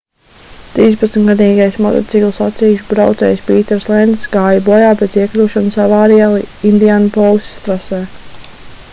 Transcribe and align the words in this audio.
trīspadsmitgadīgais 0.75 1.75
motociklu 1.85 2.29
sacīkšu 2.37 2.87
braucējs 2.93 3.43
pīters 3.49 3.85
lencs 3.91 4.23
gāja 4.35 4.63
bojā 4.69 4.87
pēc 5.01 5.17
iekļūšanas 5.25 5.77
avārijā 5.85 6.31
indianapolisas 6.71 7.53
trasē 7.67 8.01